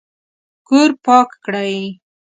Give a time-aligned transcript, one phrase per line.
[0.67, 1.75] کور پاک کړئ